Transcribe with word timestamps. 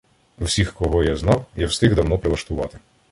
Всіх, 0.39 0.73
кого 0.73 1.03
я 1.03 1.15
знав, 1.15 1.45
я 1.55 1.67
встиг 1.67 1.95
давно 1.95 2.17
прилаштувати. 2.19 2.79